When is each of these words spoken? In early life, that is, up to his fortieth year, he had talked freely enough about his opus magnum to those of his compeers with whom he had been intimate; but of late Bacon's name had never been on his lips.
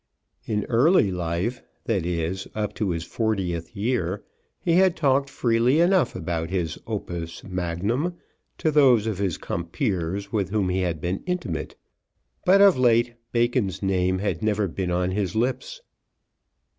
In 0.47 0.63
early 0.65 1.11
life, 1.11 1.61
that 1.85 2.07
is, 2.07 2.47
up 2.55 2.73
to 2.73 2.89
his 2.89 3.03
fortieth 3.03 3.75
year, 3.75 4.23
he 4.59 4.73
had 4.73 4.95
talked 4.95 5.29
freely 5.29 5.79
enough 5.79 6.15
about 6.15 6.49
his 6.49 6.79
opus 6.87 7.43
magnum 7.43 8.15
to 8.57 8.71
those 8.71 9.05
of 9.05 9.19
his 9.19 9.37
compeers 9.37 10.31
with 10.31 10.49
whom 10.49 10.69
he 10.69 10.81
had 10.81 11.01
been 11.01 11.21
intimate; 11.27 11.75
but 12.47 12.61
of 12.61 12.79
late 12.79 13.13
Bacon's 13.31 13.83
name 13.83 14.17
had 14.17 14.41
never 14.41 14.67
been 14.67 14.89
on 14.89 15.11
his 15.11 15.35
lips. 15.35 15.81